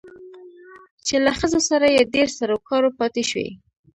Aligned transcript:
چې 1.05 1.15
له 1.25 1.31
ښځو 1.39 1.59
سره 1.69 1.85
يې 1.95 2.01
ډېر 2.13 2.27
سرو 2.37 2.57
کارو 2.69 2.89
پاتې 2.99 3.23
شوى 3.29 3.49